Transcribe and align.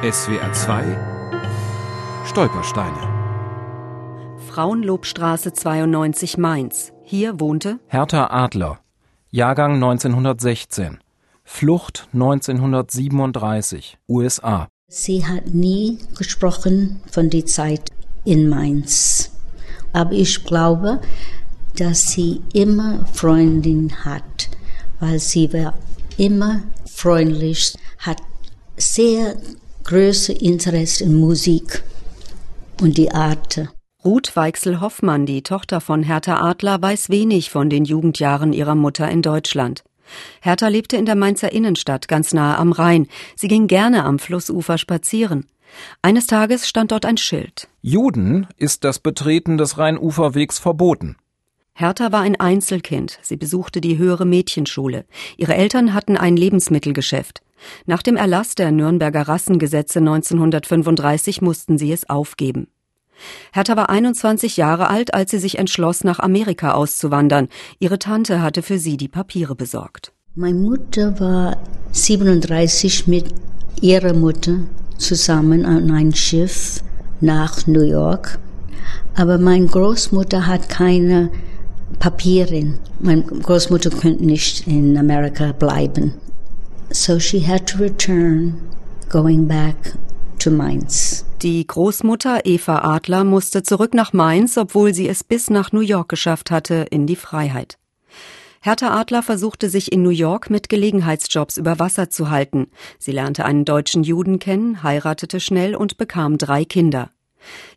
SWR 0.00 0.52
2 0.52 0.96
Stolpersteine 2.24 4.38
Frauenlobstraße 4.46 5.52
92 5.52 6.38
Mainz. 6.38 6.92
Hier 7.02 7.40
wohnte 7.40 7.80
Hertha 7.88 8.28
Adler, 8.30 8.78
Jahrgang 9.32 9.74
1916, 9.74 10.98
Flucht 11.42 12.06
1937, 12.12 13.98
USA. 14.08 14.68
Sie 14.86 15.26
hat 15.26 15.48
nie 15.48 15.98
gesprochen 16.16 17.00
von 17.10 17.28
der 17.28 17.46
Zeit 17.46 17.90
in 18.24 18.48
Mainz. 18.48 19.32
Aber 19.92 20.12
ich 20.12 20.44
glaube, 20.44 21.00
dass 21.74 22.12
sie 22.12 22.40
immer 22.52 23.04
Freundin 23.12 24.04
hat, 24.04 24.48
weil 25.00 25.18
sie 25.18 25.52
war 25.52 25.74
immer 26.16 26.62
freundlich, 26.86 27.74
hat 27.98 28.22
sehr 28.76 29.34
große 29.88 30.34
Interesse 30.34 31.04
in 31.04 31.18
Musik 31.18 31.82
und 32.82 32.98
die 32.98 33.10
Art. 33.10 33.68
Ruth 34.04 34.36
Weichsel-Hoffmann, 34.36 35.24
die 35.24 35.40
Tochter 35.40 35.80
von 35.80 36.02
Hertha 36.02 36.42
Adler, 36.42 36.82
weiß 36.82 37.08
wenig 37.08 37.48
von 37.48 37.70
den 37.70 37.86
Jugendjahren 37.86 38.52
ihrer 38.52 38.74
Mutter 38.74 39.08
in 39.08 39.22
Deutschland. 39.22 39.84
Hertha 40.42 40.68
lebte 40.68 40.98
in 40.98 41.06
der 41.06 41.14
Mainzer 41.14 41.52
Innenstadt, 41.52 42.06
ganz 42.06 42.34
nahe 42.34 42.58
am 42.58 42.72
Rhein. 42.72 43.06
Sie 43.34 43.48
ging 43.48 43.66
gerne 43.66 44.04
am 44.04 44.18
Flussufer 44.18 44.76
spazieren. 44.76 45.46
Eines 46.02 46.26
Tages 46.26 46.68
stand 46.68 46.92
dort 46.92 47.06
ein 47.06 47.16
Schild. 47.16 47.68
Juden 47.80 48.46
ist 48.58 48.84
das 48.84 48.98
Betreten 48.98 49.56
des 49.56 49.78
Rheinuferwegs 49.78 50.58
verboten. 50.58 51.16
Hertha 51.72 52.12
war 52.12 52.20
ein 52.20 52.38
Einzelkind. 52.38 53.18
Sie 53.22 53.36
besuchte 53.36 53.80
die 53.80 53.96
höhere 53.96 54.26
Mädchenschule. 54.26 55.06
Ihre 55.38 55.54
Eltern 55.54 55.94
hatten 55.94 56.18
ein 56.18 56.36
Lebensmittelgeschäft. 56.36 57.40
Nach 57.86 58.02
dem 58.02 58.16
Erlass 58.16 58.54
der 58.54 58.70
Nürnberger 58.70 59.22
Rassengesetze 59.22 59.98
1935 59.98 61.42
mussten 61.42 61.78
sie 61.78 61.92
es 61.92 62.08
aufgeben. 62.08 62.68
Hertha 63.52 63.76
war 63.76 63.90
21 63.90 64.56
Jahre 64.56 64.88
alt, 64.88 65.14
als 65.14 65.30
sie 65.30 65.38
sich 65.38 65.58
entschloss, 65.58 66.04
nach 66.04 66.20
Amerika 66.20 66.72
auszuwandern. 66.72 67.48
Ihre 67.78 67.98
Tante 67.98 68.42
hatte 68.42 68.62
für 68.62 68.78
sie 68.78 68.96
die 68.96 69.08
Papiere 69.08 69.54
besorgt. 69.54 70.12
Meine 70.34 70.58
Mutter 70.58 71.18
war 71.18 71.56
37 71.92 73.08
mit 73.08 73.26
ihrer 73.80 74.14
Mutter 74.14 74.60
zusammen 74.98 75.64
an 75.64 75.90
ein 75.90 76.14
Schiff 76.14 76.82
nach 77.20 77.66
New 77.66 77.82
York. 77.82 78.38
Aber 79.16 79.38
meine 79.38 79.66
Großmutter 79.66 80.46
hat 80.46 80.68
keine 80.68 81.30
Papieren. 81.98 82.78
Meine 83.00 83.22
Großmutter 83.22 83.90
konnte 83.90 84.24
nicht 84.24 84.66
in 84.68 84.96
Amerika 84.96 85.52
bleiben. 85.52 86.14
So 86.90 87.18
she 87.18 87.46
had 87.46 87.66
to 87.68 87.78
return, 87.78 88.54
going 89.10 89.46
back 89.46 89.76
to 90.38 90.50
Mainz. 90.50 91.24
Die 91.42 91.66
Großmutter 91.66 92.46
Eva 92.46 92.78
Adler 92.78 93.24
musste 93.24 93.62
zurück 93.62 93.94
nach 93.94 94.12
Mainz, 94.12 94.56
obwohl 94.56 94.94
sie 94.94 95.06
es 95.06 95.22
bis 95.22 95.50
nach 95.50 95.70
New 95.70 95.80
York 95.80 96.08
geschafft 96.08 96.50
hatte, 96.50 96.86
in 96.90 97.06
die 97.06 97.16
Freiheit. 97.16 97.78
Hertha 98.60 98.98
Adler 98.98 99.22
versuchte 99.22 99.68
sich 99.68 99.92
in 99.92 100.02
New 100.02 100.10
York 100.10 100.50
mit 100.50 100.68
Gelegenheitsjobs 100.68 101.58
über 101.58 101.78
Wasser 101.78 102.10
zu 102.10 102.30
halten. 102.30 102.68
Sie 102.98 103.12
lernte 103.12 103.44
einen 103.44 103.64
deutschen 103.64 104.02
Juden 104.02 104.38
kennen, 104.38 104.82
heiratete 104.82 105.40
schnell 105.40 105.76
und 105.76 105.98
bekam 105.98 106.38
drei 106.38 106.64
Kinder. 106.64 107.10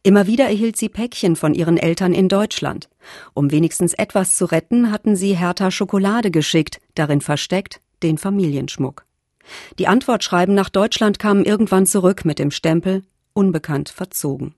Immer 0.02 0.25
wieder 0.25 0.46
erhielt 0.46 0.78
sie 0.78 0.90
Päckchen 0.90 1.36
von 1.36 1.53
ihren 1.53 1.78
Eltern 1.78 2.14
in 2.14 2.30
Deutschland. 2.30 2.90
Um 3.34 3.52
wenigstens 3.52 3.94
etwas 3.94 4.36
zu 4.38 4.46
retten, 4.46 4.92
hatten 4.92 5.16
sie 5.16 5.38
Hertha 5.38 5.70
Schokolade 5.70 6.31
geschickt, 6.31 6.80
darin 6.96 7.22
versteckt 7.22 7.81
den 8.04 8.18
Familienschmuck. 8.18 9.06
Die 9.80 9.88
Antwortschreiben 9.88 10.54
nach 10.56 10.70
Deutschland 10.70 11.20
kamen 11.20 11.46
irgendwann 11.46 11.86
zurück 11.86 12.26
mit 12.26 12.40
dem 12.40 12.52
Stempel 12.52 13.04
unbekannt 13.34 13.90
verzogen. 13.90 14.56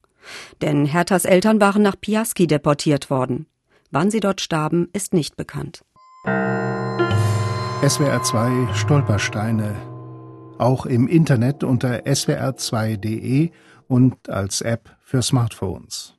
Denn 0.62 0.86
Herthas 0.86 1.26
Eltern 1.26 1.60
waren 1.62 1.82
nach 1.82 2.00
Piaski 2.00 2.48
deportiert 2.48 3.10
worden. 3.10 3.48
Wann 3.92 4.10
sie 4.10 4.20
dort 4.20 4.42
starben, 4.42 4.90
ist 4.94 5.14
nicht 5.14 5.36
bekannt. 5.36 5.84
SWR 7.88 8.24
2 8.24 8.74
Stolpersteine. 8.74 9.76
Auch 10.58 10.86
im 10.86 11.08
Internet 11.08 11.64
unter 11.64 12.06
swr2.de 12.06 13.52
und 13.88 14.30
als 14.30 14.62
App 14.62 14.96
für 15.04 15.22
Smartphones. 15.22 16.16